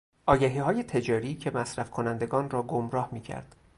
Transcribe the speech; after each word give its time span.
آگهیهای 0.25 0.83
تجاری 0.83 1.35
که 1.35 1.51
مصرف 1.51 1.91
کنندگان 1.91 2.49
را 2.49 2.63
گمراه 2.63 3.09
میکرد. 3.11 3.55